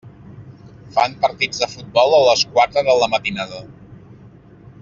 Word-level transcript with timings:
Fan 0.95 1.13
partits 1.25 1.61
de 1.65 1.69
futbol 1.75 2.17
a 2.21 2.23
les 2.31 2.47
quatre 2.57 2.85
de 2.91 2.99
la 3.03 3.13
matinada. 3.15 3.65